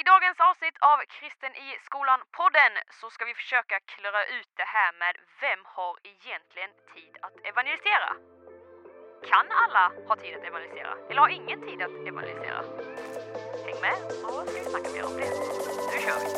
[0.00, 4.90] I dagens avsnitt av Kristen i skolan-podden så ska vi försöka klura ut det här
[5.00, 8.10] med vem har egentligen tid att evangelisera?
[9.30, 10.92] Kan alla ha tid att evangelisera?
[11.08, 12.60] Eller har ingen tid att evangelisera?
[13.66, 15.30] Häng med så ska vi snacka mer om det.
[15.90, 16.28] Nu kör vi!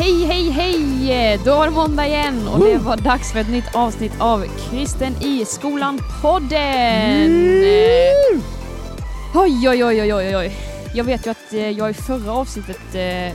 [0.00, 0.78] Hej, hej, hej!
[1.46, 5.12] Då var det måndag igen och det var dags för ett nytt avsnitt av Kristen
[5.30, 7.30] i skolan-podden!
[9.44, 10.73] Oj, oj, oj, oj, oj, oj.
[10.96, 13.32] Jag vet ju att eh, jag i förra avsnittet eh,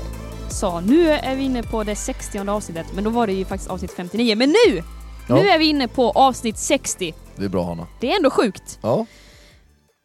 [0.49, 3.69] sa nu är vi inne på det 60 avsnittet, men då var det ju faktiskt
[3.71, 4.35] avsnitt 59.
[4.35, 4.83] Men nu!
[5.29, 5.35] Ja.
[5.35, 7.13] Nu är vi inne på avsnitt 60.
[7.35, 7.87] Det är bra Hanna.
[7.99, 8.79] Det är ändå sjukt.
[8.81, 9.05] Ja.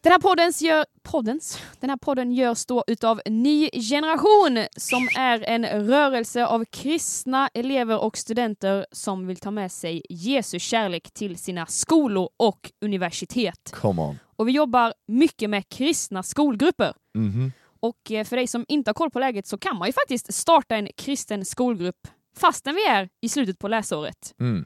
[0.03, 1.59] Den här poddens gör, poddens?
[1.79, 7.99] Den här podden görs då utav Ny Generation som är en rörelse av kristna elever
[7.99, 13.71] och studenter som vill ta med sig Jesu kärlek till sina skolor och universitet.
[13.71, 14.19] Come on.
[14.35, 16.93] Och vi jobbar mycket med kristna skolgrupper.
[17.13, 17.51] Mhm.
[17.79, 20.33] Och eh, för dig som inte har koll på läget så kan man ju faktiskt
[20.33, 24.33] starta en kristen skolgrupp fastän vi är i slutet på läsåret.
[24.39, 24.65] Mm.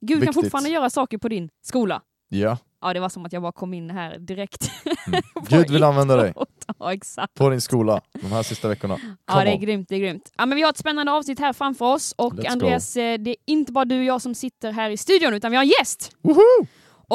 [0.00, 0.34] Gud kan Viktigt.
[0.34, 2.02] fortfarande göra saker på din skola.
[2.28, 2.58] Ja.
[2.80, 4.70] Ja, det var som att jag bara kom in här direkt.
[5.06, 5.22] Mm.
[5.48, 6.34] Gud vill använda dig.
[6.78, 7.34] Ja, exakt.
[7.34, 8.98] på din skola de här sista veckorna.
[9.02, 9.60] Ja, Come det är on.
[9.60, 10.32] grymt, det är grymt.
[10.36, 13.30] Ja, men vi har ett spännande avsnitt här framför oss och Let's Andreas, eh, det
[13.30, 15.72] är inte bara du och jag som sitter här i studion utan vi har en
[15.80, 16.16] gäst!
[16.22, 16.66] Woho!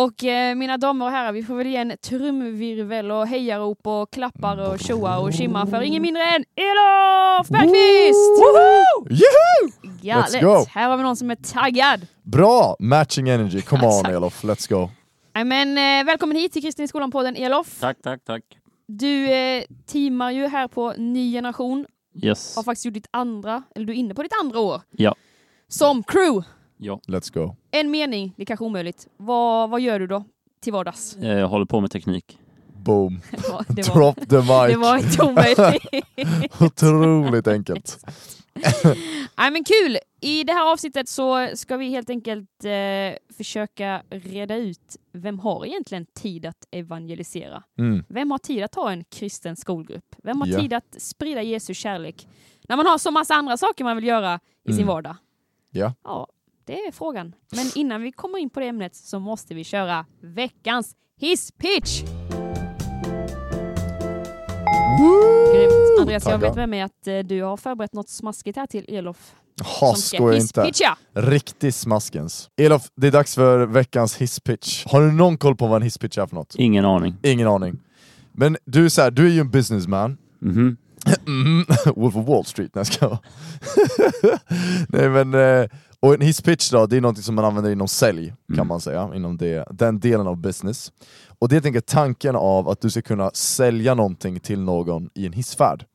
[0.05, 4.11] Och eh, mina damer och herrar, vi får väl ge en trumvirvel och hejarop och
[4.11, 8.39] klappar och tjoa och tjimma för ingen mindre än Elof Bergqvist!
[8.39, 9.09] Woho!
[9.09, 9.71] Yoo!
[10.01, 10.29] Galet!
[10.33, 10.65] Let's go.
[10.69, 12.07] Här har vi någon som är taggad.
[12.23, 12.75] Bra!
[12.79, 13.61] Matching energy.
[13.61, 14.09] Come on Exakt.
[14.15, 14.89] Elof, let's go.
[15.35, 17.79] Nej, men eh, välkommen hit till Kristin i skolan-podden Elof.
[17.79, 18.43] Tack, tack, tack.
[18.87, 21.85] Du eh, teamar ju här på Ny Generation,
[22.23, 22.55] Yes.
[22.55, 24.81] har faktiskt gjort ditt andra, eller du är inne på ditt andra år.
[24.91, 25.15] Ja.
[25.67, 26.43] Som crew!
[26.81, 26.99] Ja.
[27.07, 27.55] Let's go.
[27.71, 29.07] En mening, det är kanske omöjligt.
[29.17, 30.23] Vad, vad gör du då
[30.59, 31.15] till vardags?
[31.17, 32.39] Eh, Jag håller på med teknik.
[32.73, 33.21] Boom.
[33.31, 34.67] Det var, det var, Drop the mic.
[34.69, 36.61] det var inte omöjligt.
[36.61, 38.05] Otroligt enkelt.
[39.37, 39.97] Nej men kul!
[40.21, 45.65] I det här avsnittet så ska vi helt enkelt eh, försöka reda ut vem har
[45.65, 47.63] egentligen tid att evangelisera?
[47.79, 48.03] Mm.
[48.09, 50.15] Vem har tid att ha en kristen skolgrupp?
[50.23, 50.59] Vem har Ja.
[50.59, 52.27] tid att sprida Jesu kärlek?
[52.69, 54.87] När man har så massa andra saker man vill göra i sin Mm.
[54.87, 55.15] vardag.
[55.71, 55.93] Ja.
[56.03, 56.27] Ja,
[56.69, 57.35] det är frågan.
[57.55, 62.01] Men innan vi kommer in på det ämnet så måste vi köra veckans hisspitch!
[65.53, 65.99] Grymt.
[65.99, 69.35] Andreas, jag vet med mig att eh, du har förberett något smaskigt här till Elof.
[69.79, 70.63] Ha, som ska skojar inte.
[70.63, 70.97] hisspitcha.
[71.13, 72.49] Riktig smaskens.
[72.57, 74.85] Elof, det är dags för veckans hisspitch.
[74.85, 76.55] Har du någon koll på vad en hisspitch är för något?
[76.57, 77.17] Ingen aning.
[77.23, 77.79] Ingen aning.
[78.31, 80.17] Men du är, så här, du är ju en businessman.
[80.39, 80.77] Mhm.
[81.27, 81.65] Mm,
[81.95, 83.17] Wolf of Wall Street, nej jag ska
[84.87, 85.69] Nej men, eh,
[86.01, 88.67] och en hisspitch då, det är något som man använder inom sälj, kan Mm.
[88.67, 90.91] man säga, inom det, den delen av business.
[91.39, 95.25] Och det är enkelt tanken av att du ska kunna sälja någonting till någon i
[95.25, 95.85] en hissfärd.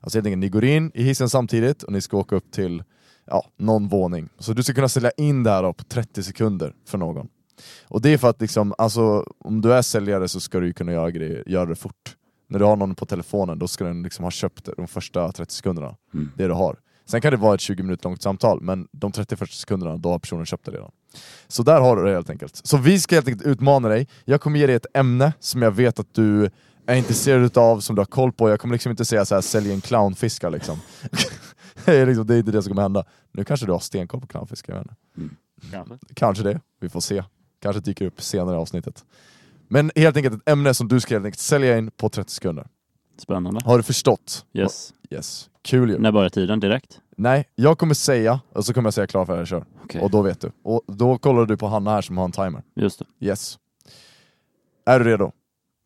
[0.00, 2.82] Alltså helt enkelt, ni går in i hissen samtidigt och ni ska åka upp till
[3.26, 4.28] ja, någon våning.
[4.38, 7.28] Så du ska kunna sälja in det här på 30 sekunder för någon.
[7.88, 10.92] Och det är för att liksom, alltså, om du är säljare så ska du kunna
[10.92, 12.16] göra, grejer, göra det fort.
[12.48, 15.54] När du har någon på telefonen, då ska den liksom ha köpt de första 30
[15.54, 15.96] sekunderna.
[16.14, 16.30] Mm.
[16.36, 16.76] Det du har.
[17.10, 20.10] Sen kan det vara ett 20 minuter långt samtal, men de 30 första sekunderna, då
[20.10, 20.90] har personen köpt det redan.
[21.48, 22.60] Så där har du det helt enkelt.
[22.66, 24.08] Så vi ska helt enkelt utmana dig.
[24.24, 26.50] Jag kommer ge dig ett ämne som jag vet att du
[26.86, 28.50] är intresserad utav, som du har koll på.
[28.50, 30.80] Jag kommer liksom inte säga så här, sälj en clownfiskar liksom.
[31.84, 32.26] det, är liksom.
[32.26, 33.04] det är inte det som kommer hända.
[33.32, 34.94] Nu kanske du har stenkoll på clownfiskar, jag inte.
[35.70, 35.98] Kanske.
[36.14, 37.24] Kanske det, vi får se.
[37.62, 39.04] Kanske dyker upp senare i avsnittet.
[39.68, 42.66] Men helt enkelt ett ämne som du ska helt enkelt sälja in på 30 sekunder.
[43.18, 43.60] Spännande.
[43.64, 44.46] Har du förstått?
[44.52, 44.92] Yes.
[45.10, 45.50] Yes.
[45.62, 45.98] Kul ju.
[45.98, 46.60] När börjar tiden?
[46.60, 47.00] Direkt?
[47.16, 49.64] Nej, jag kommer säga, och så kommer jag säga klar för jag kör.
[49.84, 50.00] Okej.
[50.00, 50.50] Och då vet du.
[50.62, 52.62] Och då kollar du på Hanna här som har en timer.
[52.76, 53.26] Just det.
[53.26, 53.58] Yes.
[54.86, 55.32] Är du redo?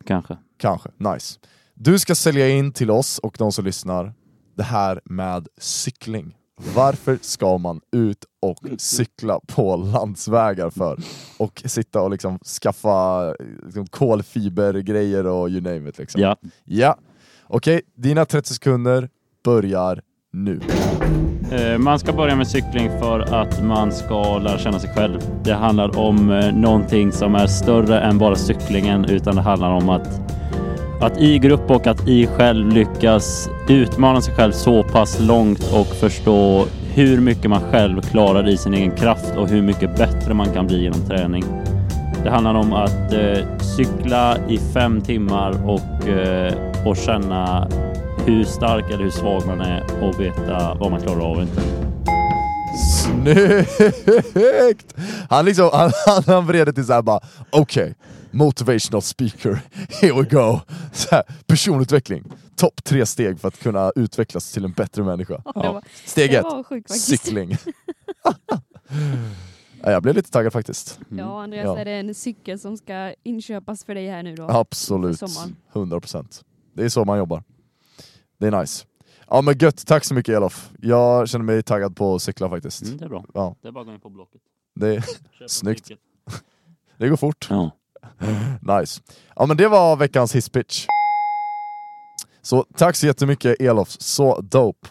[0.07, 0.37] Kanske.
[0.57, 0.91] Kanske.
[0.97, 1.39] Nice.
[1.75, 4.15] Du ska sälja in till oss och de som lyssnar
[4.57, 6.37] det här med cykling.
[6.75, 10.99] Varför ska man ut och cykla på landsvägar för?
[11.39, 13.31] Och sitta och liksom skaffa
[13.65, 15.99] liksom kolfibergrejer och you name it.
[15.99, 16.21] Liksom.
[16.21, 16.37] Ja.
[16.65, 16.99] Ja.
[17.47, 19.09] Okej, dina 30 sekunder
[19.45, 20.01] börjar
[20.33, 20.61] nu.
[21.53, 25.21] Eh, man ska börja med cykling för att man ska lära känna sig själv.
[25.45, 29.89] Det handlar om eh, någonting som är större än bara cyklingen utan det handlar om
[29.89, 30.09] att,
[31.01, 35.87] att i grupp och att i själv lyckas utmana sig själv så pass långt och
[35.87, 40.53] förstå hur mycket man själv klarar i sin egen kraft och hur mycket bättre man
[40.53, 41.45] kan bli genom träning.
[42.25, 47.69] Det handlar om att eh, cykla i fem timmar och, eh, och känna
[48.27, 51.63] hur stark eller hur svag man är och veta vad man klarar av och inte.
[53.03, 54.95] Snyggt!
[55.31, 57.21] Han liksom, han, han, han vred det till såhär bara,
[57.51, 57.95] okej, okay,
[58.31, 59.61] motivational speaker,
[60.01, 60.61] here we go.
[60.93, 65.43] Så här, personutveckling, topp tre steg för att kunna utvecklas till en bättre människa.
[65.55, 66.47] Ja, Steg ett,
[66.91, 67.57] cykling.
[69.83, 70.99] ja, jag blev lite taggad faktiskt.
[71.09, 71.79] Ja, Andreas, Ja.
[71.79, 74.49] är det en cykel som ska inköpas för dig här nu då?
[74.49, 75.57] Absolut, För sommaren.
[76.73, 76.77] 100%.
[76.77, 77.43] Det är så man jobbar.
[78.39, 78.85] Det är nice.
[79.29, 80.71] Ja men gött, tack så mycket Elof.
[80.81, 82.83] Jag känner mig taggad på att cykla faktiskt.
[82.83, 83.25] Mm, det är bra.
[83.35, 84.41] Ja, Det är bara att gå in på Blocket.
[84.75, 85.03] det, en
[85.49, 85.91] Snyggt.
[86.99, 87.47] det går fort.
[87.51, 87.71] Ja.
[88.81, 89.01] Nice.
[89.37, 90.87] Ja men det var veckans hisspitch.
[92.43, 94.89] Så tack så jättemycket Elof, så dope.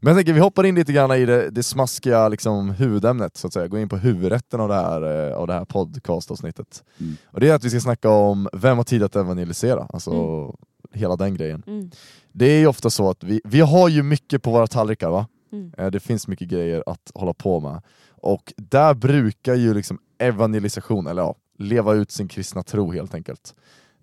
[0.00, 3.46] Men jag tänker vi hoppar in lite grann i det, det smaskiga liksom, huvudämnet, så
[3.46, 3.68] att säga.
[3.68, 6.84] Gå in på huvudrätten av det här, eh, av det här podcastavsnittet.
[7.00, 7.16] Mm.
[7.26, 10.52] Och det är att vi ska snacka om vem har tid att evangelisera, alltså Mm.
[10.94, 11.62] Hela den grejen.
[11.66, 11.90] Mm.
[12.32, 15.26] Det är ju ofta så att vi, vi har ju mycket på våra tallrikar va?
[15.52, 15.72] Mm.
[15.78, 17.82] Eh, Det finns mycket grejer att hålla på med.
[18.08, 23.54] Och där brukar ju liksom evangelisation, eller ja, leva ut sin kristna tro helt enkelt.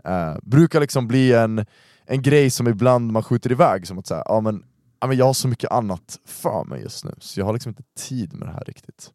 [0.03, 1.65] Eh, brukar liksom bli en,
[2.05, 4.63] en grej som ibland man skjuter iväg, som att säga, ja men,
[4.99, 7.69] ja men jag har så mycket annat för mig just nu, så jag har liksom
[7.69, 9.11] inte tid med det här riktigt.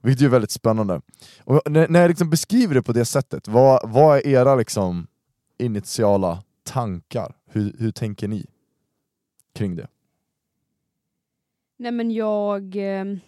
[0.00, 1.00] Vilket är väldigt spännande.
[1.44, 5.06] Och när, när jag liksom beskriver det på det sättet, vad, vad är era liksom
[5.58, 7.36] initiala tankar?
[7.46, 8.46] Hur, hur tänker ni
[9.54, 9.88] kring det?
[11.76, 13.20] Nej men jag, ehm,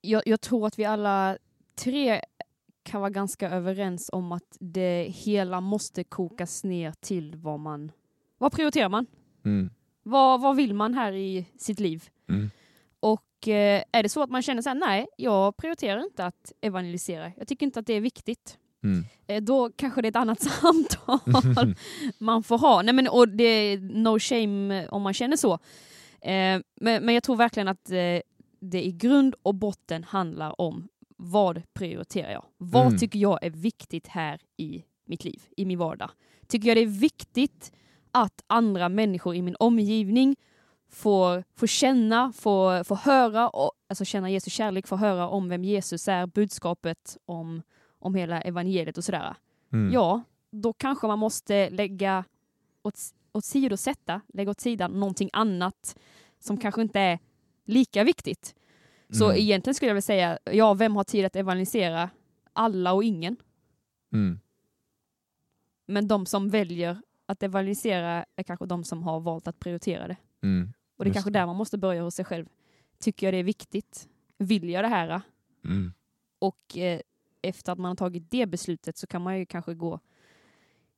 [0.00, 0.22] jag...
[0.26, 1.38] Jag tror att vi alla
[1.74, 2.20] tre
[2.82, 7.92] kan vara ganska överens om att det hela måste kokas ner till vad man...
[8.38, 9.06] Vad prioriterar man?
[9.44, 9.70] Mm.
[10.02, 12.08] Vad, vad vill man här i sitt liv?
[12.28, 12.50] Mm.
[13.00, 16.52] Och eh, är det så att man känner så här, nej, jag prioriterar inte att
[16.60, 17.32] evangelisera.
[17.36, 18.58] Jag tycker inte att det är viktigt.
[18.84, 19.04] Mm.
[19.26, 21.74] Eh, då kanske det är ett annat samtal
[22.18, 22.82] man får ha.
[22.82, 25.52] Nej, men, och det är no shame om man känner så.
[26.20, 28.20] Eh, men, men jag tror verkligen att eh,
[28.60, 32.44] det i grund och botten handlar om vad prioriterar jag?
[32.58, 32.98] Vad Mm.
[32.98, 36.10] tycker jag är viktigt här i mitt liv, i min vardag?
[36.48, 37.72] Tycker jag det är viktigt
[38.12, 40.36] att andra människor i min omgivning
[40.90, 45.64] får, får känna, får, får höra, och, alltså känna Jesu kärlek, får höra om vem
[45.64, 47.62] Jesus är, budskapet om,
[48.04, 49.34] om hela evangeliet och sådär.
[49.72, 49.92] Mm.
[49.92, 52.24] Ja, då kanske man måste lägga
[52.82, 52.98] åt,
[53.32, 55.98] åt sidosätta, lägga åt sidan någonting annat
[56.38, 57.18] som kanske inte är
[57.64, 58.54] lika viktigt.
[59.12, 59.36] Så Mm.
[59.36, 62.10] egentligen skulle jag vilja säga, ja, vem har tid att evangelisera?
[62.52, 63.36] Alla och ingen.
[64.12, 64.40] Mm.
[65.86, 70.16] Men de som väljer att evangelisera är kanske de som har valt att prioritera det.
[70.42, 70.72] Mm.
[70.96, 72.46] Och det är Just kanske där man måste börja hos sig själv.
[72.98, 74.08] Tycker jag det är viktigt?
[74.38, 75.20] Vill jag det här?
[75.64, 75.92] Mm.
[76.38, 77.00] Och eh,
[77.48, 80.00] efter att man har tagit det beslutet så kan man ju kanske gå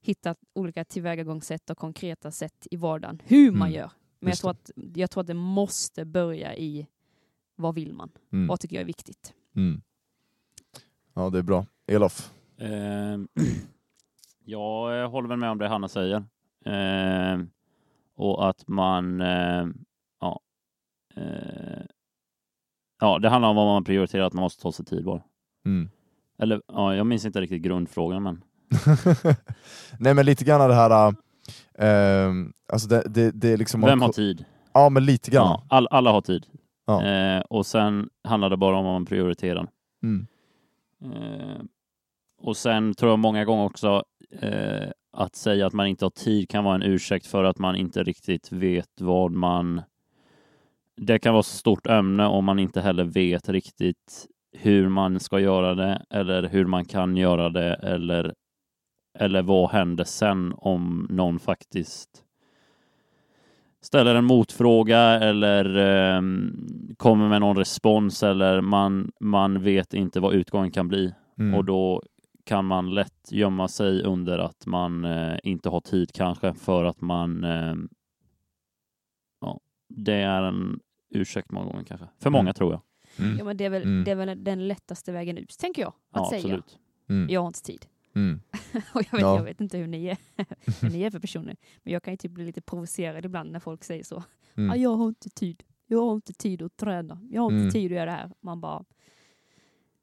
[0.01, 3.73] hitta olika tillvägagångssätt och konkreta sätt i vardagen hur man Mm.
[3.81, 3.91] gör.
[4.21, 6.87] Men jag tror, att, jag tror att det måste börja i
[7.57, 8.11] vad vill man?
[8.33, 8.47] Mm.
[8.47, 9.35] Vad tycker jag är viktigt?
[9.57, 9.83] Mm.
[11.15, 11.67] Ja, det är bra.
[11.87, 12.33] Elof?
[12.59, 13.29] Ehm,
[14.45, 16.25] jag eh, håller väl med om det Hanna säger.
[16.65, 17.51] Ehm,
[18.15, 19.67] och att man, eh,
[20.21, 20.41] ja,
[21.17, 21.83] eh,
[23.01, 25.23] ja, det handlar om vad man prioriterar, att man måste ta sig tid bara.
[25.65, 25.89] Mm.
[26.39, 28.43] Eller, ja, jag minns inte riktigt grundfrågan, men
[29.99, 31.15] Nej men lite grann det här,
[31.79, 32.33] äh,
[32.73, 33.81] alltså det, det, det är liksom...
[33.81, 34.45] vem har tid?
[34.73, 35.47] Ja men lite grann.
[35.47, 36.47] Ja, all, alla har tid.
[36.87, 37.05] Ja.
[37.05, 39.69] Eh, och sen handlar det bara om vad man prioriterar.
[40.03, 40.27] Mm.
[41.03, 41.63] Eh,
[42.43, 44.05] och sen tror jag många gånger också
[44.41, 47.77] eh, att säga att man inte har tid kan vara en ursäkt för att man
[47.77, 49.83] inte riktigt vet vad man...
[50.97, 54.27] Det kan vara ett stort ämne om man inte heller vet riktigt
[54.61, 58.35] hur man ska göra det eller hur man kan göra det eller,
[59.19, 62.23] eller vad händer sen om någon faktiskt
[63.81, 66.57] ställer en motfråga eller ehm,
[66.97, 71.15] kommer med någon respons eller man, man vet inte vad utgången kan bli.
[71.39, 71.55] Mm.
[71.55, 72.03] Och då
[72.45, 77.01] kan man lätt gömma sig under att man eh, inte har tid kanske för att
[77.01, 77.75] man eh,
[79.41, 82.07] ja, det är en ursäkt många gånger kanske.
[82.23, 82.55] För många Mm.
[82.55, 82.81] tror jag.
[83.19, 83.39] Mm.
[83.39, 84.05] Ja, men det, är väl, Mm.
[84.05, 85.89] det är väl den lättaste vägen ut, tänker jag.
[85.89, 86.79] Att Ja, säga, absolut.
[87.09, 87.31] Mm.
[87.31, 87.87] jag har inte tid.
[88.15, 88.41] Mm.
[88.95, 89.37] Och jag vet, Ja.
[89.37, 90.17] jag vet inte hur ni, är,
[90.81, 93.61] hur ni är för personer, men jag kan ju typ bli lite provocerad ibland när
[93.61, 94.23] folk säger så.
[94.57, 94.71] Mm.
[94.71, 95.63] Ah, jag har inte tid.
[95.87, 97.21] Jag har inte tid att träna.
[97.31, 97.71] Jag har inte Mm.
[97.73, 98.31] tid att göra det här.
[98.41, 98.85] Man bara,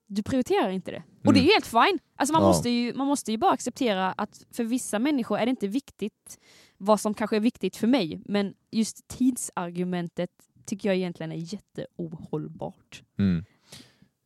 [0.07, 1.03] du prioriterar inte det.
[1.25, 1.99] Och det är ju helt fine.
[2.15, 2.47] Alltså man, Ja.
[2.47, 6.39] måste ju, man måste ju bara acceptera att för vissa människor är det inte viktigt
[6.77, 8.21] vad som kanske är viktigt för mig.
[8.25, 10.31] Men just tidsargumentet
[10.65, 13.03] tycker jag egentligen är jätteohållbart.
[13.19, 13.45] Mm.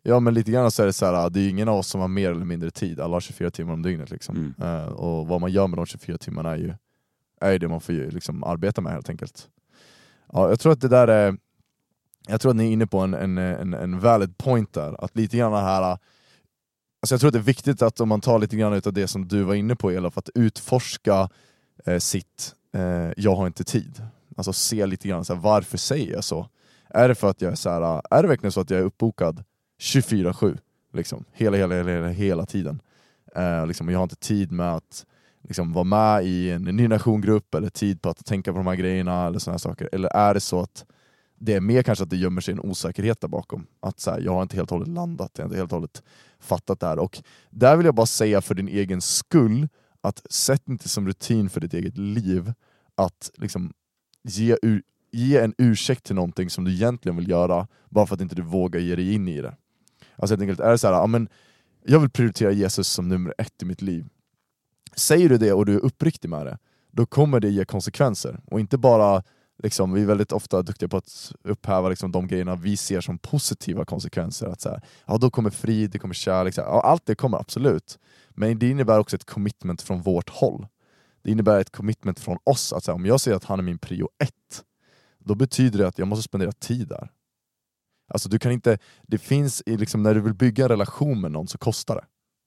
[0.04, 1.88] Ja men lite grann så är det så här, det är ju ingen av oss
[1.88, 4.36] som har mer eller mindre tid, alla har 24 timmar om dygnet liksom.
[4.36, 4.54] Mm.
[4.62, 6.74] Eh, och vad man gör med de 24 timmarna är ju,
[7.42, 9.50] är ju det man får ju liksom arbeta med helt enkelt.
[10.34, 11.38] Ja, jag tror att det där är,
[12.28, 15.16] jag tror att ni är inne på en, en, en, en valid point där, att
[15.16, 15.98] lite grann här
[17.02, 19.08] Alltså jag tror att det är viktigt att om man tar lite grann av det
[19.08, 21.30] som du var inne på Elof, att utforska
[21.86, 24.02] eh, sitt eh, jag har inte tid.
[24.38, 26.50] Alltså se lite grann, så här, varför säger jag så?
[26.90, 28.80] Är det för att jag är så här, äh, är det verkligen så att jag
[28.80, 29.44] är uppbokad
[29.82, 30.58] 24-7?
[30.94, 32.82] Liksom, hela, hela, hela, hela tiden.
[33.36, 35.06] Eh, liksom, jag har inte tid med att
[35.42, 38.76] liksom, vara med i en ny nationgrupp eller tid på att tänka på de här
[38.76, 39.90] grejerna eller sådana saker.
[39.92, 40.86] Eller är det så att
[41.40, 43.68] det är mer kanske att det gömmer sig en osäkerhet där bakom.
[43.80, 45.78] Att så här, jag har inte helt och hållet landat, jag har inte helt och
[45.78, 46.04] hållet
[46.40, 47.00] fattat det här.
[47.00, 49.68] Och där vill jag bara säga för din egen skull,
[50.02, 52.54] att sätt inte som rutin för ditt eget liv
[52.96, 53.74] att liksom
[54.24, 54.58] ge,
[55.12, 58.42] ge en ursäkt till någonting som du egentligen vill göra, bara för att inte du
[58.42, 59.56] vågar ge dig in i det.
[60.16, 61.30] Alltså helt enkelt, är det så här, men
[61.86, 64.06] jag vill prioritera Jesus som nummer ett i mitt liv.
[64.96, 66.58] Säger du det och du är uppriktig med det,
[66.92, 68.40] då kommer det ge konsekvenser.
[68.46, 69.24] Och inte bara,
[69.64, 73.18] liksom, vi är väldigt ofta duktiga på att upphäva liksom, de grejerna vi ser som
[73.18, 74.48] positiva konsekvenser.
[74.48, 77.16] Att så här, ja, då kommer frid, det kommer kärlek, så här, ja, allt det
[77.16, 78.00] kommer absolut.
[78.30, 80.68] Men det innebär också ett commitment från vårt håll.
[81.28, 83.78] Det innebär ett commitment från oss, att här, om jag säger att han är min
[83.78, 84.64] prio ett,
[85.20, 87.12] då betyder det att jag måste spendera tid där.
[88.08, 91.48] Alltså du kan inte, det finns, liksom, när du vill bygga en relation med någon
[91.48, 92.06] så kostar det.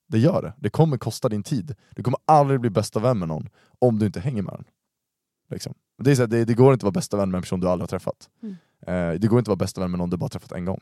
[0.08, 0.54] Det gör det.
[0.58, 1.74] Det kommer kosta din tid.
[1.90, 4.64] Du kommer aldrig bli bästa vän med någon om du inte hänger med den.
[5.50, 5.74] Liksom.
[5.98, 7.60] Det, är så här, det, det, går inte att vara bästa vän med en person
[7.60, 8.28] du aldrig har träffat.
[8.42, 8.56] Mm.
[8.86, 10.80] Eh, det går inte att vara bästa vän med någon du bara träffat en gång.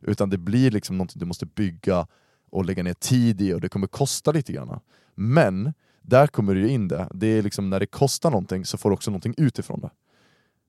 [0.00, 2.06] Utan det blir liksom något du måste bygga
[2.50, 4.80] och lägga ner tid i och det kommer kosta lite grann.
[5.14, 5.72] Men
[6.06, 7.08] där kommer du in det.
[7.14, 9.90] det är liksom när det kostar någonting så får du också någonting utifrån det.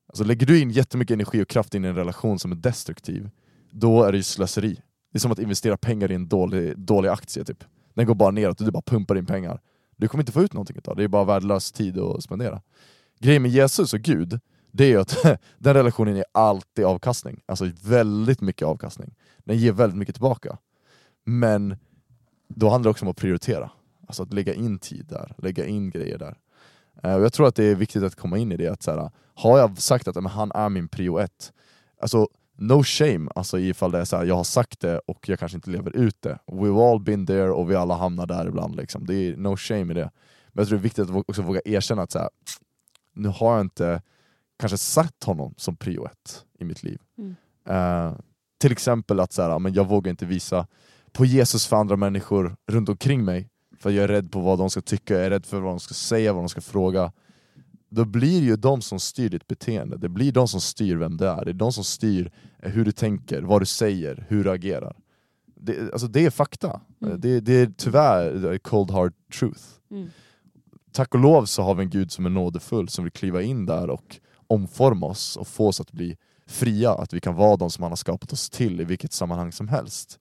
[0.08, 3.30] Alltså lägger du in jättemycket energi och kraft in i en relation som är destruktiv,
[3.72, 4.82] då är det ju slöseri.
[5.12, 7.64] Det är som att investera pengar i en dålig, dålig aktie typ.
[7.94, 9.62] Den går bara neråt och du bara pumpar in pengar.
[9.96, 12.62] Du kommer inte få ut någonting av det, det är bara värdelös tid att spendera.
[13.20, 14.40] Grejen med Jesus och Gud,
[14.72, 15.18] det är ju att
[15.58, 17.42] den relationen är alltid avkastning.
[17.46, 19.16] Alltså väldigt mycket avkastning.
[19.38, 20.58] Den ger väldigt mycket tillbaka.
[21.26, 21.76] Men
[22.48, 23.72] då handlar det också om att prioritera.
[24.08, 26.38] Alltså att lägga in tid där, lägga in grejer där.
[27.06, 28.92] Uh, och jag tror att det är viktigt att komma in i det, att så
[28.92, 31.54] här, har jag sagt att men, han är min prio ett,
[32.02, 35.40] alltså no shame alltså ifall det är så här, jag har sagt det och jag
[35.40, 36.40] kanske inte lever ut det.
[36.46, 38.76] We've all been there och vi alla hamnar där ibland.
[38.76, 39.06] Liksom.
[39.06, 40.12] Det är no shame i det.
[40.48, 42.30] Men jag tror det är viktigt att också våga erkänna att så här,
[43.14, 44.02] nu har jag inte
[44.60, 47.00] kanske satt honom som prio ett i mitt liv.
[47.18, 47.36] Mm.
[47.70, 48.18] Uh,
[48.58, 50.68] till exempel att så här, men jag vågar inte visa
[51.12, 54.70] på Jesus för andra människor runt omkring mig, för jag är rädd på vad de
[54.70, 57.12] ska tycka, jag är rädd för vad de ska säga, vad de ska fråga
[57.90, 59.98] då blir ju de som styr ditt beteende.
[59.98, 61.46] Det blir de som styr vem du är.
[61.46, 64.96] Det är de som styr hur du tänker, vad du säger, hur du agerar.
[65.56, 66.82] Det, alltså det är fakta.
[67.02, 67.22] Mm.
[67.22, 69.64] Det, det, är tyvärr cold hard truth.
[69.92, 70.10] Mm.
[70.92, 73.66] Tack och lov så har vi en Gud som är nådefull, som vill kliva in
[73.66, 77.70] där och omforma oss och få oss att bli fria, att vi kan vara de
[77.70, 80.20] som han har skapat oss till i vilket sammanhang som helst.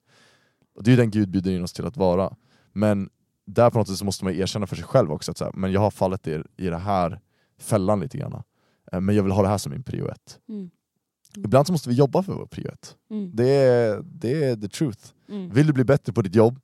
[0.77, 2.37] Och det är den Gud bjuder in oss till att vara.
[2.73, 3.09] Men
[3.47, 5.53] där på något sätt så måste man erkänna för sig själv också att så här,
[5.53, 7.21] men jag har fallit i, i det här
[7.59, 8.43] fällan lite grann.
[8.93, 10.39] Eh, men jag vill ha det här som min prio ett.
[10.49, 10.61] Mm.
[10.61, 10.71] Mm.
[11.45, 12.97] Ibland så måste vi jobba för vår prio ett.
[13.11, 13.31] Mm.
[13.35, 15.01] Det, är, det är the truth.
[15.29, 15.51] Mm.
[15.51, 16.61] Vill du bli bättre på ditt jobb,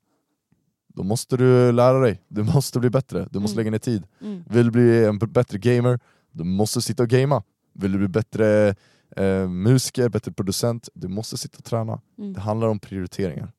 [0.95, 2.23] då måste du lära dig.
[2.29, 3.57] Du måste bli bättre, du måste mm.
[3.57, 4.07] lägga ner tid.
[4.21, 4.45] Mm.
[4.49, 7.43] Vill du bli en bättre gamer, du måste sitta och gamea.
[7.73, 8.75] Vill du bli bättre
[9.17, 12.01] eh, musiker, bättre producent, du måste sitta och träna.
[12.35, 13.53] Det handlar om prioriteringar.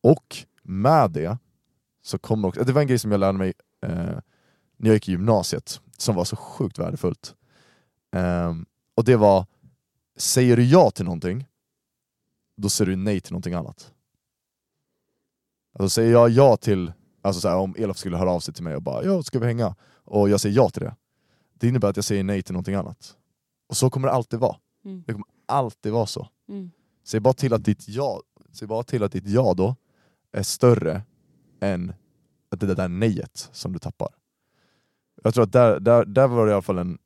[0.00, 1.38] Och med det,
[2.04, 4.18] så kommer också, det var en grej som jag lärde mig eh,
[4.76, 7.34] när jag gick i gymnasiet som var så sjukt värdefullt.
[8.16, 9.46] Um, och det var,
[10.16, 11.46] säger du ja till någonting,
[12.56, 13.92] då säger du nej till någonting annat.
[15.78, 16.92] Alltså säger jag ja till,
[17.22, 19.38] alltså så här, om Elof skulle höra av sig till mig och bara ja, ska
[19.38, 19.76] vi hänga?
[20.04, 20.96] Och jag säger ja till det.
[21.54, 23.16] Det innebär att jag säger nej till någonting annat.
[23.68, 24.56] Och så kommer det alltid vara.
[24.84, 25.04] Mm.
[25.06, 26.28] Det kommer alltid vara så.
[26.48, 26.70] Mm.
[27.04, 29.76] Säg bara till att ditt ja, säg bara till att ditt ja då
[30.32, 31.02] är större
[31.64, 31.92] än
[32.50, 34.08] det där nejet som du tappar.
[35.22, 36.98] Jag tror att där, där, där var det i alla fall en,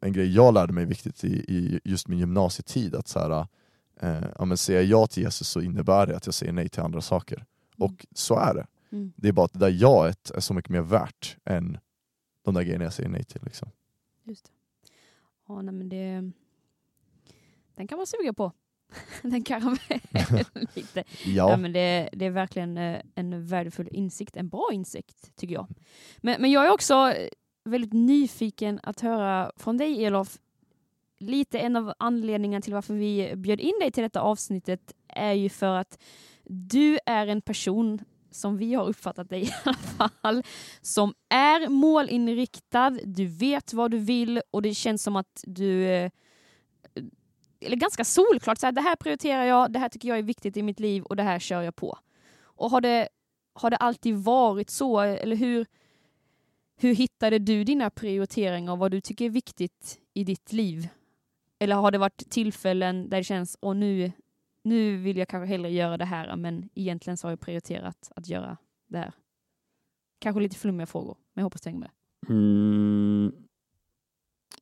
[0.00, 3.46] en grej jag lärde mig viktigt i, i just min gymnasietid, att så här,
[4.00, 6.68] eh, ja, men säger jag ja till Jesus så innebär det att jag säger nej
[6.68, 7.36] till andra saker.
[7.36, 7.46] Mm.
[7.76, 8.66] Och så är det.
[8.92, 9.12] Mm.
[9.16, 11.78] Det är bara att det där jaet är så mycket mer värt än
[12.42, 13.42] de där grejerna jag säger nej till.
[13.44, 13.68] Liksom.
[14.24, 14.50] Just det.
[15.48, 16.32] Ja, nej, men det...
[17.74, 18.52] Den kan man suga på.
[19.22, 19.78] Den karamell
[20.74, 21.04] lite.
[21.24, 21.50] Ja.
[21.50, 21.56] ja.
[21.56, 25.66] men det, det är verkligen eh, en värdefull insikt, en bra insikt tycker jag.
[26.16, 27.14] Men, men jag är också
[27.64, 30.38] väldigt nyfiken att höra från dig Elof.
[31.18, 35.48] Lite en av anledningarna till varför vi bjöd in dig till detta avsnittet är ju
[35.48, 36.02] för att
[36.44, 40.42] du är en person som vi har uppfattat dig i alla fall,
[40.80, 45.86] som är målinriktad, du vet vad du vill och det känns som att du
[47.62, 50.56] eller ganska solklart, så här, det här prioriterar jag, det här tycker jag är viktigt
[50.56, 51.98] i mitt liv och det här kör jag på.
[52.40, 53.08] Och har det,
[53.54, 55.66] har det alltid varit så, eller hur,
[56.76, 60.88] hur hittade du dina prioriteringar och vad du tycker är viktigt i ditt liv?
[61.58, 64.12] Eller har det varit tillfällen där det känns, och nu,
[64.64, 68.28] nu vill jag kanske hellre göra det här, men egentligen så har jag prioriterat att
[68.28, 68.56] göra
[68.88, 69.12] det här.
[70.18, 71.90] Kanske lite flummiga frågor, men jag hoppas du hänger med.
[72.28, 73.32] Mm,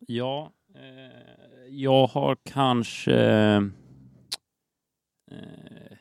[0.01, 3.15] ja, Eh, jag har kanske...
[5.31, 5.97] Eh,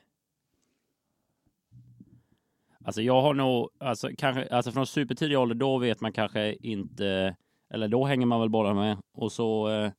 [2.85, 7.35] alltså jag har nog, alltså, kanske, alltså från supertidig ålder, då vet man kanske inte,
[7.73, 9.91] eller då hänger man väl bara med och så eh,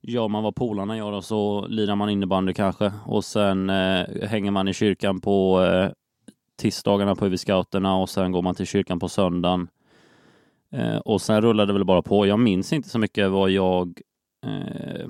[0.00, 4.50] gör man vad polarna gör och så lirar man innebandy kanske och sen eh, hänger
[4.50, 5.90] man i kyrkan på eh,
[6.56, 9.68] tisdagarna på UV-scouterna och sen går man till kyrkan på söndagen.
[10.76, 12.26] Eh, och sen rullade det väl bara på.
[12.26, 14.00] Jag minns inte så mycket vad jag...
[14.46, 15.08] Eh,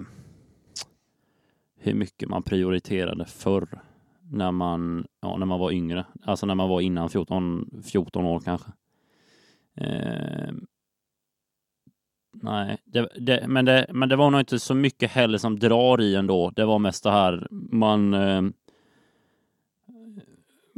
[1.78, 3.68] hur mycket man prioriterade förr
[4.30, 6.04] när man, ja, när man var yngre.
[6.22, 8.72] Alltså när man var innan 14, 14 år kanske.
[9.76, 10.52] Eh,
[12.32, 16.00] nej, det, det, men, det, men det var nog inte så mycket heller som drar
[16.00, 16.50] i ändå.
[16.50, 18.42] Det var mest det här man eh,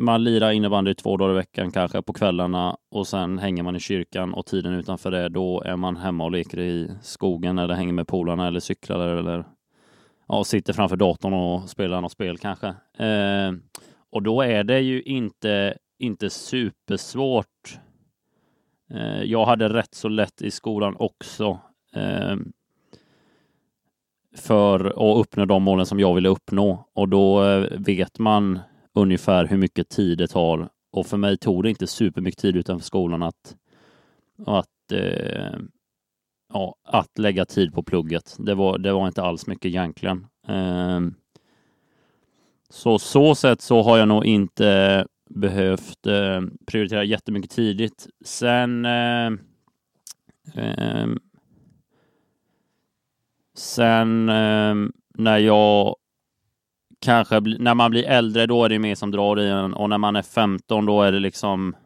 [0.00, 3.81] man lirar innebandy två dagar i veckan kanske på kvällarna och sen hänger man i
[3.81, 7.93] kyrkan och tiden utanför det då är man hemma och leker i skogen eller hänger
[7.93, 9.45] med polarna eller cyklar eller
[10.28, 12.67] ja, sitter framför datorn och spelar något spel kanske.
[12.99, 13.52] Eh,
[14.11, 17.78] och då är det ju inte, inte supersvårt.
[18.90, 21.59] Eh, jag hade rätt så lätt i skolan också.
[21.95, 22.37] Eh,
[24.37, 28.59] för att uppnå de målen som jag ville uppnå och då eh, vet man
[28.99, 30.69] ungefär hur mycket tid det tar.
[30.90, 33.57] Och för mig tog det inte supermycket tid utanför skolan att,
[34.47, 35.59] att, eh,
[36.52, 38.37] ja, att lägga tid på plugget.
[38.38, 40.26] Det var, det var inte alls mycket egentligen.
[40.49, 41.00] Eh,
[42.71, 48.09] så så sätt så har jag nog inte behövt eh, prioritera jättemycket tidigt.
[48.25, 49.26] Sen eh,
[50.55, 51.07] eh,
[53.59, 55.97] Sen ehm, när jag
[57.00, 59.99] kanske när man blir äldre, då är det mer som drar i en och när
[59.99, 61.77] man är 15 då är det liksom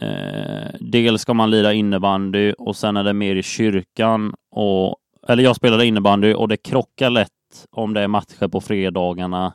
[0.00, 4.96] eh, dels ska man lira innebandy och sen är det mer i kyrkan och
[5.28, 7.30] eller jag spelade innebandy och det krockar lätt
[7.70, 9.52] om det är matcher på fredagarna.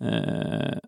[0.00, 0.78] Eh,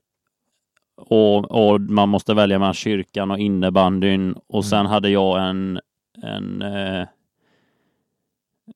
[0.97, 4.93] och, och, man måste välja mellan kyrkan och innebandyn och sen mm.
[4.93, 5.81] hade jag en,
[6.23, 7.07] en Eh,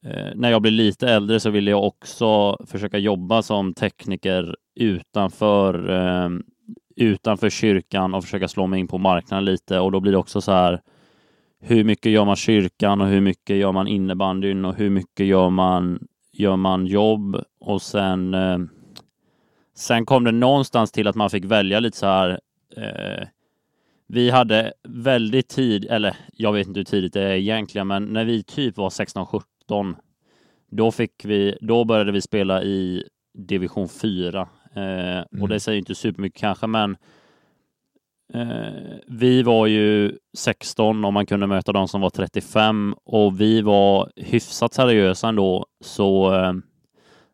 [0.02, 5.88] Eh, när jag blir lite äldre så vill jag också försöka jobba som tekniker utanför,
[5.88, 6.42] ehm,
[6.96, 9.78] utanför kyrkan och försöka slå mig in på marknaden lite.
[9.80, 10.80] Och då blir det också så här
[11.60, 15.50] hur mycket gör man kyrkan och hur mycket gör man innebandyn och hur mycket gör
[15.50, 15.98] man,
[16.32, 17.44] gör man jobb?
[17.60, 18.58] Och sen eh,
[19.74, 22.40] sen kom det någonstans till att man fick välja lite så här
[22.76, 23.28] eh,
[24.06, 28.24] vi hade väldigt tid, eller jag vet inte hur tidigt det är egentligen, men när
[28.24, 29.96] vi typ var 16-17 2017.
[30.70, 33.04] Då, fick vi, då började vi spela i
[33.34, 35.42] division 4 eh, mm.
[35.42, 36.96] och det säger inte supermycket kanske, men
[38.34, 43.62] eh, vi var ju 16 och man kunde möta de som var 35 och vi
[43.62, 46.52] var hyfsat seriösa ändå, så, eh,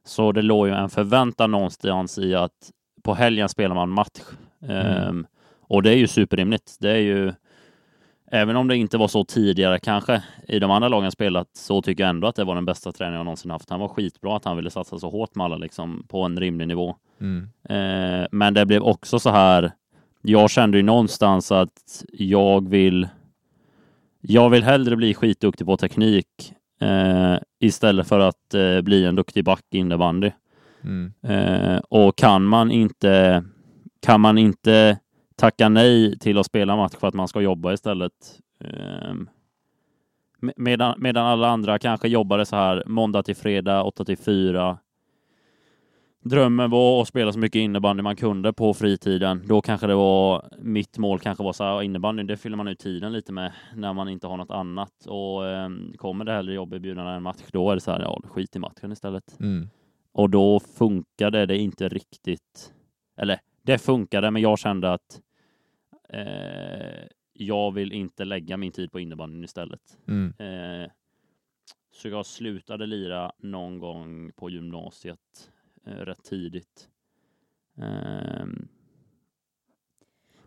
[0.05, 2.71] så det låg ju en förväntan någonstans i att
[3.03, 4.21] på helgen spelar man match.
[4.63, 5.09] Mm.
[5.09, 5.27] Um,
[5.69, 6.77] och det är ju superrimligt.
[6.81, 7.33] Det är ju
[8.31, 12.03] Även om det inte var så tidigare kanske i de andra lagen spelat så tycker
[12.03, 13.71] jag ändå att det var den bästa träningen jag någonsin haft.
[13.71, 16.69] Han var skitbra att han ville satsa så hårt med alla liksom på en rimlig
[16.69, 16.97] nivå.
[17.21, 17.49] Mm.
[17.69, 19.73] Eh, men det blev också så här.
[20.23, 23.09] Jag kände ju någonstans att jag vill.
[24.21, 29.45] Jag vill hellre bli skitduktig på teknik eh, istället för att eh, bli en duktig
[29.45, 30.31] back innebandy.
[30.85, 31.13] Mm.
[31.23, 33.45] Eh, och kan man inte
[34.01, 34.99] kan man inte
[35.37, 38.13] tacka nej till att spela match för att man ska jobba istället.
[38.61, 39.29] Ehm,
[40.57, 44.79] medan, medan alla andra kanske jobbade så här måndag till fredag, 8 till 4.
[46.21, 49.43] Drömmen var att spela så mycket innebandy man kunde på fritiden.
[49.47, 52.23] Då kanske det var mitt mål kanske var så här innebandy.
[52.23, 55.69] Det fyller man ut tiden lite med när man inte har något annat och eh,
[55.97, 57.43] kommer det hellre jobberbjudande än match.
[57.53, 58.01] Då är det så här.
[58.01, 59.41] Ja, skit i matchen istället.
[59.41, 59.69] Mm.
[60.13, 62.73] Och då funkade det inte riktigt.
[63.17, 65.21] Eller det funkade, men jag kände att
[66.09, 69.99] Eh, jag vill inte lägga min tid på innebandyn istället.
[70.09, 70.35] Mm.
[70.39, 70.91] Eh,
[71.93, 75.51] så jag slutade lira någon gång på gymnasiet
[75.87, 76.89] eh, rätt tidigt.
[77.77, 78.69] Ehm.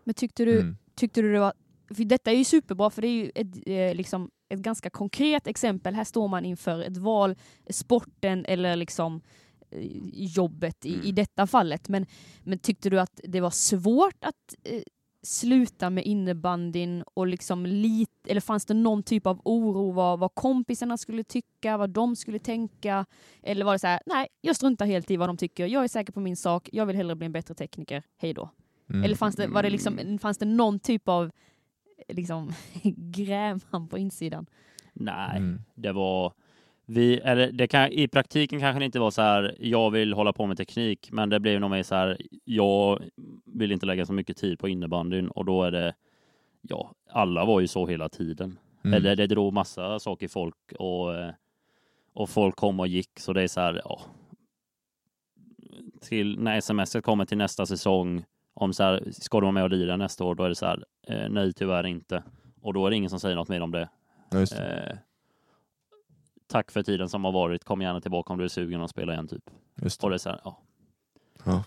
[0.04, 0.76] Men tyckte du, mm.
[0.94, 1.52] tyckte du det var,
[1.94, 5.46] för detta är ju superbra för det är ju ett, eh, liksom ett ganska konkret
[5.46, 5.94] exempel.
[5.94, 7.36] Här står man inför ett val,
[7.70, 9.20] sporten eller liksom
[9.70, 11.88] eh, jobbet i, i detta fallet.
[11.88, 12.06] Men,
[12.42, 14.82] men tyckte du att det var svårt att eh,
[15.22, 20.34] sluta med innebandyn och liksom lit, eller fanns det någon typ av oro vad, vad
[20.34, 23.06] kompisarna skulle tycka, vad de skulle tänka?
[23.42, 25.88] Eller var det så här, nej, jag struntar helt i vad de tycker, jag är
[25.88, 28.50] säker på min sak, jag vill hellre bli en bättre tekniker, hej då.
[28.90, 29.04] Mm.
[29.04, 31.30] Eller fanns det, var det liksom, fanns det någon typ av
[32.08, 32.52] liksom,
[32.96, 34.46] gräman på insidan?
[34.92, 35.62] Nej, Mm.
[35.74, 36.32] det var
[36.90, 40.32] vi, eller det kan, I praktiken kanske det inte var så här, jag vill hålla
[40.32, 43.02] på med teknik, men det blev nog mer så här, jag
[43.44, 45.94] vill inte lägga så mycket tid på innebandyn och då är det,
[46.62, 48.58] ja, alla var ju så hela tiden.
[48.84, 48.94] Mm.
[48.94, 51.08] Eller det drog massa saker i folk och,
[52.12, 54.00] och folk kom och gick, så det är så här, ja.
[56.00, 58.24] Till när sms kommer till nästa säsong,
[58.54, 60.66] om så här, ska du vara med och lira nästa år, då är det så
[60.66, 62.22] här, eh, nej tyvärr inte.
[62.62, 63.88] Och då är det ingen som säger något mer om det.
[64.30, 64.40] Ja.
[64.40, 64.96] Eh,
[66.50, 67.64] tack för tiden som har varit.
[67.64, 69.50] Kom gärna tillbaka om du är sugen att spela igen typ.
[69.82, 70.04] Just det.
[70.04, 70.62] Och det är så här, ja.
[71.44, 71.64] Ja.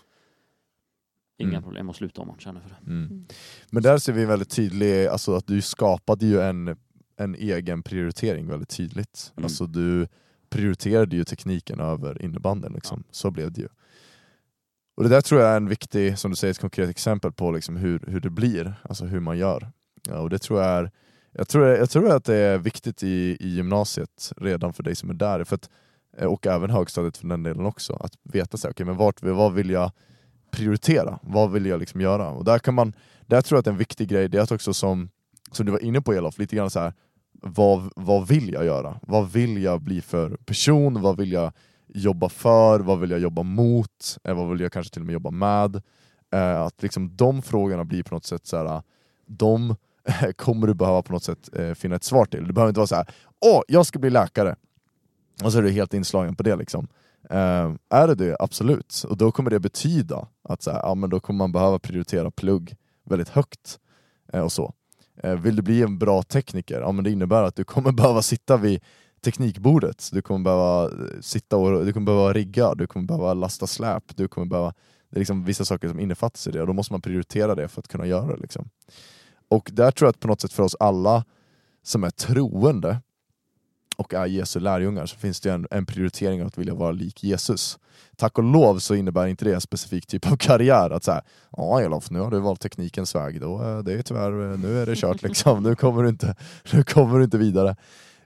[1.38, 1.62] Inga Mm.
[1.62, 2.76] problem att sluta om man känner för det.
[2.90, 3.26] Mm.
[3.70, 6.76] Men där ser vi väldigt tydlig, alltså att du skapade ju en,
[7.16, 9.32] en egen prioritering väldigt tydligt.
[9.36, 9.44] Mm.
[9.44, 10.06] Alltså du
[10.50, 13.04] prioriterade ju tekniken över innebanden, liksom.
[13.10, 13.68] så blev det ju.
[14.96, 17.50] Och det där tror jag är en viktig, som du säger, ett konkret exempel på
[17.50, 19.72] liksom hur, hur det blir, alltså hur man gör.
[20.08, 20.90] Ja, och det tror jag är,
[21.34, 25.10] jag tror, jag tror att det är viktigt i, i gymnasiet redan för dig som
[25.10, 25.70] är där, för att,
[26.16, 29.22] eh, och även högstadiet för den delen också, att veta så här, okay, men vart,
[29.22, 29.92] vad vill jag
[30.50, 31.18] prioritera?
[31.22, 32.30] Vad vill jag liksom göra?
[32.30, 32.92] Och där, kan man,
[33.26, 35.10] där tror jag att en viktig grej det är att också som,
[35.52, 36.92] som du var inne på Elof, lite grann så här,
[37.32, 39.00] vad, vad vill jag göra?
[39.02, 41.02] Vad vill jag bli för person?
[41.02, 41.52] Vad vill jag
[41.88, 42.80] jobba för?
[42.80, 44.18] Vad vill jag jobba mot?
[44.24, 45.82] Eh, vad vill jag kanske till och med jobba med?
[46.32, 48.82] Eh, att liksom de frågorna blir på något sätt så här,
[49.26, 49.76] de
[50.36, 52.46] kommer du behöva på något sätt eh, finna ett svar till.
[52.46, 53.06] Det behöver inte vara så här,
[53.40, 54.56] åh, jag ska bli läkare!
[55.44, 56.88] Och så är du helt inslagen på det liksom.
[57.30, 58.36] Eh, är det det?
[58.40, 59.04] Absolut.
[59.08, 62.30] Och då kommer det betyda att så här, ja, men då kommer man behöva prioritera
[62.30, 63.78] plugg väldigt högt.
[64.32, 64.74] Eh, och så.
[65.22, 66.80] Eh, vill du bli en bra tekniker?
[66.80, 68.80] Ja, men det innebär att du kommer behöva sitta vid
[69.24, 70.08] teknikbordet.
[70.12, 74.16] Du kommer behöva eh, sitta och du kommer behöva rigga, du kommer behöva lasta släp,
[74.16, 74.74] du kommer behöva
[75.10, 77.68] det är liksom vissa saker som innefattas i det och då måste man prioritera det
[77.68, 78.42] för att kunna göra det.
[78.42, 78.68] Liksom.
[79.54, 81.24] Och där tror jag att på något sätt för oss alla
[81.82, 83.00] som är troende
[83.96, 87.24] och är Jesu lärjungar så finns det en, en prioritering av att vilja vara lik
[87.24, 87.78] Jesus.
[88.16, 91.22] Tack och lov så innebär inte det en specifik typ av karriär, att säga
[91.56, 94.82] ja Elof, nu har du valt teknikens väg, då, eh, det är tyvärr, eh, nu
[94.82, 96.36] är det kört liksom, nu kommer du inte,
[96.72, 97.76] nu kommer du inte vidare.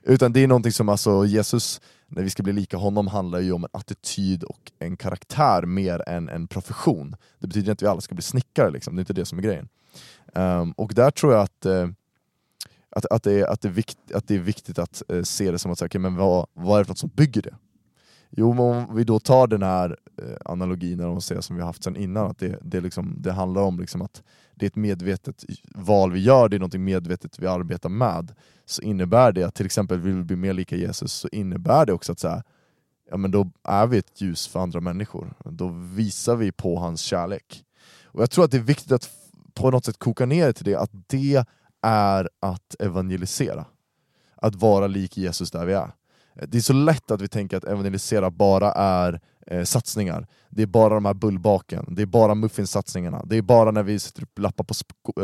[0.03, 3.51] Utan det är någonting som alltså Jesus, när vi ska bli lika honom, handlar ju
[3.51, 7.15] om en attityd och en karaktär mer än en profession.
[7.39, 8.95] Det betyder inte att vi alla ska bli snickare, liksom.
[8.95, 9.69] det är inte det som är grejen.
[10.35, 11.89] Um, och där tror jag att, uh,
[12.89, 15.51] att, att, det, är, att, det, är vikt, att det är viktigt att uh, se
[15.51, 17.55] det som att, okay, men vad, vad är det för något som bygger det?
[18.31, 21.67] Jo, men om vi då tar den här eh, analogin eller säger, som vi har
[21.67, 24.23] haft sedan innan, att det, det, liksom, det handlar om liksom att
[24.59, 25.45] det är ett medvetet
[25.75, 29.65] val vi gör, det är något medvetet vi arbetar med, så innebär det att till
[29.65, 32.43] exempel vill vi bli mer lika Jesus, så innebär det också att så här,
[33.09, 35.33] ja, men då är vi ett ljus för andra människor.
[35.45, 37.63] Då visar vi på hans kärlek.
[38.03, 39.09] Och Jag tror att det är viktigt att
[39.53, 41.45] på något sätt koka ner det till det, att det
[41.81, 43.65] är att evangelisera.
[44.35, 45.91] Att vara lik Jesus där vi är.
[46.47, 50.27] Det är så lätt att vi tänker att evangelisera bara är eh, satsningar.
[50.49, 53.99] Det är bara de här bullbaken, det är bara muffinsatsningarna, det är bara när vi
[53.99, 54.73] sätter upp lappar på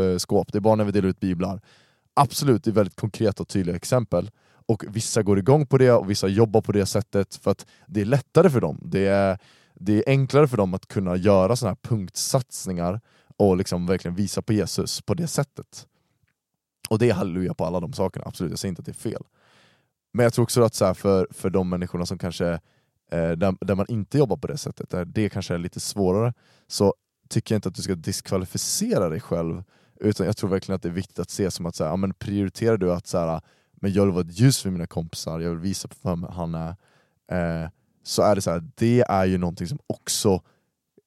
[0.01, 1.61] eh, skåp, det är bara när vi delar ut biblar.
[2.13, 4.31] Absolut, det är väldigt konkreta och tydliga exempel.
[4.67, 8.01] Och vissa går igång på det och vissa jobbar på det sättet för att det
[8.01, 8.79] är lättare för dem.
[8.83, 9.37] Det är,
[9.73, 13.01] det är enklare för dem att kunna göra sådana här punktsatsningar
[13.37, 15.87] och liksom verkligen visa på Jesus på det sättet.
[16.89, 19.11] Och det är halleluja på alla de sakerna, absolut, jag säger inte att det är
[19.11, 19.23] fel.
[20.13, 22.59] Men jag tror också att så här, för, för de människorna som kanske,
[23.11, 26.33] Eh, där, där man inte jobbar på det sättet, där det kanske är lite svårare,
[26.67, 26.93] så
[27.29, 29.63] tycker jag inte att du ska diskvalificera dig själv,
[29.99, 31.95] utan jag tror verkligen att det är viktigt att se som att så här, ja,
[31.95, 33.41] men prioriterar du att så här,
[33.73, 36.55] men jag vill vara ett ljus för mina kompisar, jag vill visa på vem han
[36.55, 36.69] är,
[37.31, 37.69] eh,
[38.03, 40.41] så är det så här, det är ju någonting som också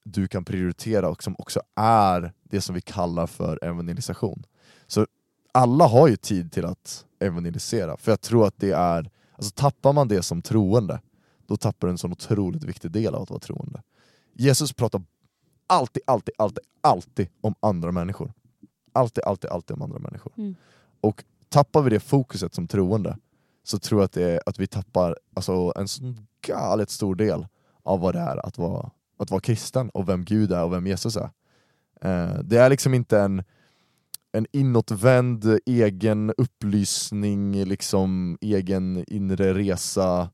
[0.03, 4.45] du kan prioritera och som också är det som vi kallar för evangelisation.
[4.87, 5.07] Så
[5.51, 9.93] alla har ju tid till att evangelisera, för jag tror att det är, alltså tappar
[9.93, 11.01] man det som troende,
[11.49, 13.81] då tappar du en sån otroligt viktig del av att vara troende.
[14.33, 15.01] Jesus pratar
[15.67, 18.33] alltid, alltid, alltid, alltid om andra människor.
[18.93, 20.33] Alltid, alltid, alltid om andra människor.
[20.37, 20.55] Mm.
[21.01, 23.17] Och tappar vi det fokuset som troende,
[23.63, 27.47] så tror jag att, det är, att vi tappar alltså, en sån galet stor del
[27.83, 30.87] av vad det är att vara, att vara kristen och vem Gud är och vem
[30.87, 31.29] Jesus är.
[32.01, 33.43] Eh, det är liksom inte en
[34.31, 40.29] en inåtvänd egen upplysning, liksom egen inre resa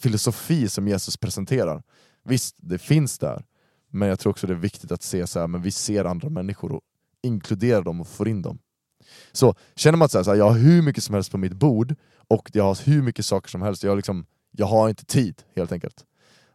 [0.00, 1.82] filosofi som Jesus presenterar.
[2.24, 3.44] Visst, det finns där,
[3.90, 6.30] men jag tror också det är viktigt att se så här, men vi ser andra
[6.30, 6.82] människor och
[7.22, 8.58] inkluderar dem och får in dem.
[9.32, 11.38] Så känner man att så här, så här, jag har hur mycket som helst på
[11.38, 11.94] mitt bord
[12.28, 15.72] och jag har hur mycket saker som helst, jag, liksom, jag har inte tid helt
[15.72, 16.04] enkelt.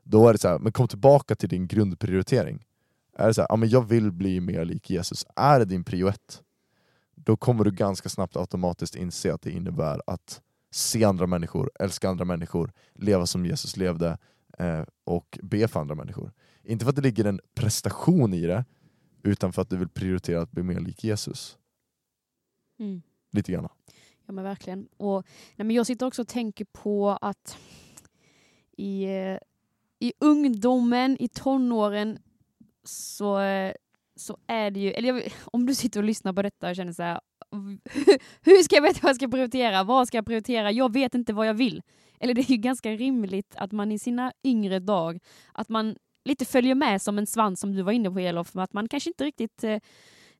[0.03, 2.65] Då är det så här, men kom tillbaka till din grundprioritering.
[3.17, 5.83] Är det så här, ja, men jag vill bli mer lik Jesus, är det din
[5.83, 6.41] prio ett?
[7.15, 12.09] Då kommer du ganska snabbt automatiskt inse att det innebär att se andra människor, älska
[12.09, 14.17] andra människor, leva som Jesus levde
[14.59, 16.31] eh, och be för andra människor.
[16.63, 18.65] Inte för att det ligger en prestation i det,
[19.23, 21.57] utan för att du vill prioritera att bli mer lik Jesus.
[22.79, 23.01] Mm.
[23.31, 23.69] Lite grann.
[24.25, 24.87] Ja men verkligen.
[24.97, 27.57] Och, nej, men jag sitter också och tänker på att
[28.77, 29.37] i, eh,
[29.99, 32.19] i ungdomen, i tonåren,
[32.83, 33.73] så, eh,
[34.19, 36.93] så är det ju, eller jag, om du sitter och lyssnar på detta och känner
[36.93, 37.19] så här,
[38.41, 39.83] hur ska jag veta vad jag ska prioritera?
[39.83, 40.71] Vad ska jag prioritera?
[40.71, 41.81] Jag vet inte vad jag vill.
[42.19, 45.19] Eller det är ju ganska rimligt att man i sina yngre dag,
[45.53, 48.73] att man lite följer med som en svans som du var inne på Elof, att
[48.73, 49.77] man kanske inte riktigt eh,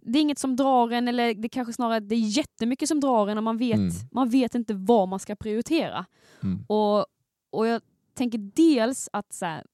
[0.01, 3.27] det är inget som drar en, eller det kanske snarare det är jättemycket som drar
[3.27, 3.91] en och man vet, Mm.
[4.11, 6.05] man vet inte vad man ska prioritera.
[6.43, 6.65] Mm.
[6.67, 7.05] Och,
[7.49, 7.81] och jag
[8.13, 9.65] tänker dels att så här,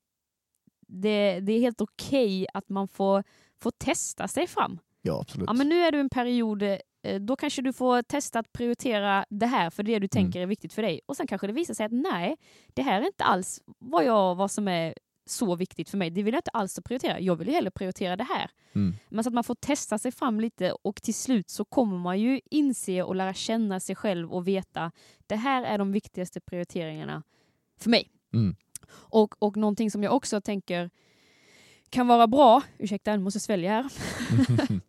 [0.87, 3.23] det, det är helt okej att man får,
[3.59, 4.79] får testa sig fram.
[5.01, 5.47] Ja, absolut.
[5.47, 9.25] Ja, men nu är du en period, eh, då kanske du får testa att prioritera
[9.29, 11.01] det här för det du tänker är viktigt för dig.
[11.05, 12.37] Och sen kanske det visar sig att nej,
[12.73, 14.93] det här är inte alls vad, jag, vad som är
[15.25, 16.09] så viktigt för mig.
[16.09, 17.19] Det vill jag inte alls prioritera.
[17.19, 18.51] Jag vill ju hellre prioritera det här.
[18.73, 18.95] Mm.
[19.09, 22.19] Men så att man får testa sig fram lite och till slut så kommer man
[22.19, 24.91] ju inse och lära känna sig själv och veta
[25.27, 27.23] det här är de viktigaste prioriteringarna
[27.77, 28.11] för mig.
[28.33, 28.55] Mm.
[28.89, 30.89] Och, och någonting som jag också tänker
[31.95, 33.85] kan vara bra, ursäkta jag måste svälja här,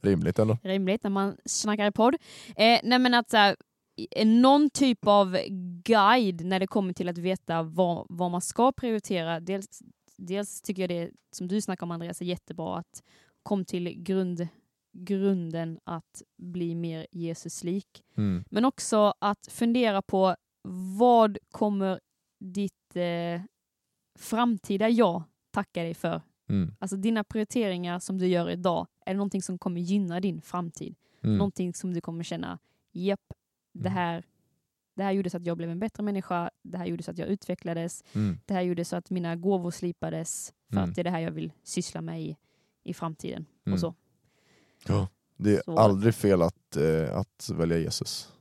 [0.00, 0.58] Rimligt ändå.
[0.62, 2.14] rimligt när man snackar i podd.
[2.56, 3.56] Eh, nej men att så här,
[3.96, 5.38] i- någon typ av
[5.84, 9.40] guide när det kommer till att veta vad, vad man ska prioritera.
[9.40, 9.82] Dels,
[10.16, 13.02] dels tycker jag det som du snackar om Andreas är jättebra att
[13.42, 14.48] kom till grund,
[14.92, 18.02] grunden att bli mer Jesuslik.
[18.16, 18.44] Mm.
[18.50, 20.36] Men också att fundera på
[20.98, 22.00] vad kommer
[22.44, 23.42] ditt eh,
[24.18, 25.22] framtida jag
[25.52, 26.22] tacka dig för?
[26.50, 26.74] Mm.
[26.78, 30.94] Alltså dina prioriteringar som du gör idag, är det någonting som kommer gynna din framtid?
[31.22, 31.36] Mm.
[31.36, 32.58] Någonting som du kommer känna,
[32.92, 33.20] japp,
[33.72, 33.92] det Mm.
[33.92, 34.24] här,
[34.94, 37.18] det här gjorde så att jag blev en bättre människa, det här gjorde så att
[37.18, 38.38] jag utvecklades, Mm.
[38.46, 40.88] det här gjorde så att mina gåvor slipades, för Mm.
[40.90, 42.36] att det är det här jag vill syssla med i,
[42.84, 43.46] i framtiden.
[43.66, 43.74] Mm.
[43.74, 43.94] Och så.
[44.86, 45.08] Ja.
[45.36, 48.32] Det är Så- aldrig fel att, eh, att välja Jesus.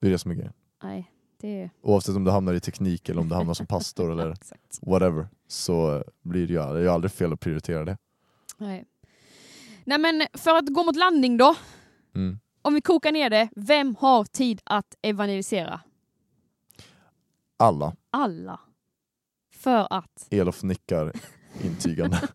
[0.00, 0.52] Det är det som är grejen.
[0.82, 1.70] Nej, det.
[1.82, 4.34] Oavsett om du hamnar i teknik eller om du hamnar som pastor eller
[4.90, 7.96] whatever, så blir det ju det är ju aldrig fel att prioritera det.
[8.58, 8.84] Nej.
[9.84, 11.56] Nej men för att gå mot landning då,
[12.14, 12.38] Mm.
[12.62, 15.80] om vi kokar ner det, vem har tid att evangelisera?
[17.56, 17.96] Alla.
[18.10, 18.60] Alla.
[19.52, 21.12] För att Elof nickar
[21.64, 22.20] intygande.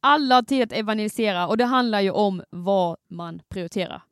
[0.00, 4.02] alla har tid att evangelisera och det handlar ju om vad man prioriterar.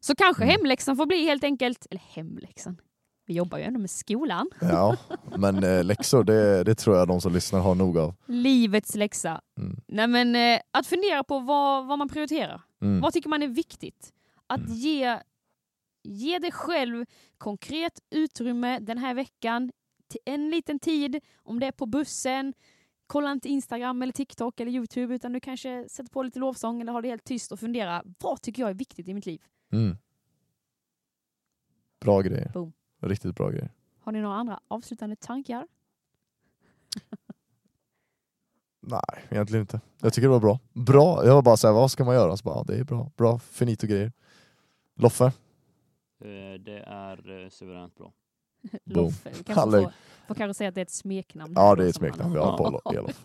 [0.00, 0.50] Så kanske Mm.
[0.52, 2.80] hemläxan får bli helt enkelt, eller hemläxan,
[3.26, 4.50] vi jobbar ju ändå med skolan.
[4.60, 4.96] ja,
[5.38, 8.14] men eh, läxor det, det tror jag de som lyssnar har nog av.
[8.26, 9.40] Livets läxa.
[9.58, 9.80] Mm.
[9.86, 12.62] Nej men eh, att fundera på vad, vad man prioriterar.
[12.82, 13.00] Mm.
[13.00, 14.12] Vad tycker man är viktigt?
[14.46, 14.72] Att Mm.
[14.72, 15.18] ge,
[16.02, 17.04] ge dig själv
[17.38, 19.70] konkret utrymme den här veckan,
[20.08, 22.54] till en liten tid, om det är på bussen,
[23.06, 26.92] kolla inte Instagram eller TikTok eller Youtube, utan du kanske sätter på lite lovsång eller
[26.92, 29.42] har det helt tyst och fundera, vad tycker jag är viktigt i mitt liv?
[29.72, 29.96] Mm.
[32.00, 32.50] Bra grejer.
[32.54, 32.72] Boom.
[33.08, 33.72] Riktigt bra grejer.
[34.00, 35.66] Har ni några andra avslutande tankar?
[38.80, 39.80] Nej, egentligen inte.
[40.00, 40.58] Jag tycker det var bra.
[40.72, 42.36] Bra, jag var bara såhär, vad ska man göra?
[42.36, 43.10] Så bara, ja, det är bra.
[43.16, 44.12] Bra, finito grejer.
[44.96, 45.24] Loffe?
[45.24, 48.12] Eh, Det är eh, suveränt bra.
[48.84, 49.30] Loffe.
[49.38, 49.92] Vi kanske får,
[50.26, 51.52] får kanske säga att det är ett smeknamn.
[51.56, 53.24] Ja, det är ett smeknamn vi har på Elof.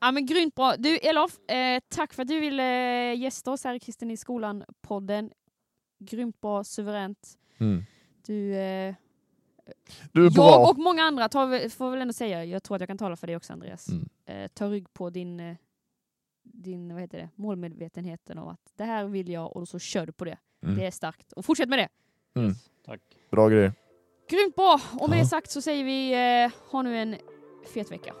[0.00, 0.76] Ja men grymt bra.
[0.76, 2.62] Du Elof, eh, tack för att du ville
[3.12, 5.30] eh, gästa oss här i Kristen i skolan-podden.
[5.98, 7.38] Grymt bra, suveränt.
[7.58, 7.84] Mm.
[8.26, 8.94] Du, eh,
[10.12, 10.70] Du är jag bra.
[10.70, 13.16] och många andra tar, vi- får väl ändå säga, jag tror att jag kan tala
[13.16, 14.08] för dig också Andreas, Mm.
[14.26, 15.56] eh, ta rygg på din, eh,
[16.42, 20.12] din vad heter det, målmedvetenheten och att det här vill jag och så kör du
[20.12, 20.38] på det.
[20.62, 20.76] Mm.
[20.76, 21.32] Det är starkt.
[21.32, 21.88] Och fortsätt med det.
[22.34, 22.48] Mm.
[22.48, 23.00] Yes, tack.
[23.30, 23.72] Bra grejer.
[24.28, 24.80] Grymt bra!
[25.00, 25.22] Och med Ja.
[25.22, 26.12] det sagt så säger vi,
[26.44, 27.16] eh, ha nu en
[27.74, 28.14] fet vecka.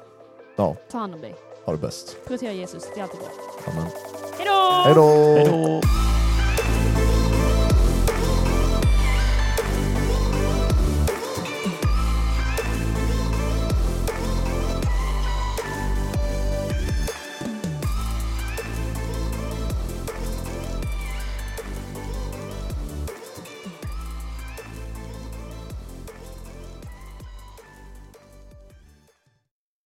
[0.56, 0.76] Ja.
[0.90, 1.34] Ta hand om dig.
[1.64, 2.16] Ha det bäst.
[2.26, 3.28] Prioritera Jesus, det är alltid bra.
[3.68, 3.84] Amen.
[4.38, 4.82] Hej då!
[4.84, 5.02] Hej då!
[5.36, 6.15] Hej då!